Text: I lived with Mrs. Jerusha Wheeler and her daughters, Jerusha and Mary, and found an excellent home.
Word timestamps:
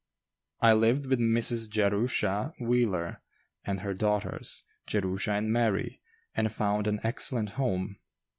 I 0.61 0.73
lived 0.73 1.05
with 1.05 1.19
Mrs. 1.19 1.69
Jerusha 1.69 2.55
Wheeler 2.59 3.21
and 3.63 3.81
her 3.81 3.93
daughters, 3.93 4.63
Jerusha 4.87 5.33
and 5.33 5.53
Mary, 5.53 6.01
and 6.33 6.51
found 6.51 6.87
an 6.87 6.99
excellent 7.03 7.49
home. 7.49 7.99